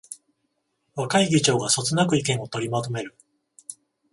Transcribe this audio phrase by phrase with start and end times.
[0.95, 3.15] 若い議長がそつなく意見を取りまとめる